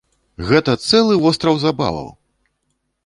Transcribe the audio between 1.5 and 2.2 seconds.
забаваў!